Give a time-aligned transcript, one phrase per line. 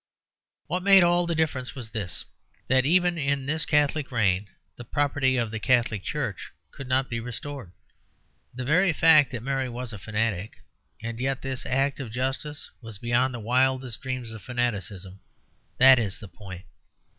[0.65, 2.25] What made all the difference was this:
[2.67, 7.19] that even in this Catholic reign the property of the Catholic Church could not be
[7.19, 7.71] restored.
[8.51, 10.57] The very fact that Mary was a fanatic,
[11.03, 15.19] and yet this act of justice was beyond the wildest dreams of fanaticism
[15.77, 16.65] that is the point.